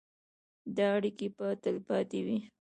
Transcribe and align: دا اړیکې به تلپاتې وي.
دا 0.75 0.85
اړیکې 0.97 1.27
به 1.37 1.47
تلپاتې 1.63 2.19
وي. 2.25 2.39